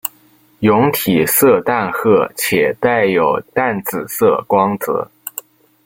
[0.61, 5.11] 蛹体色淡褐且带有淡紫色光泽。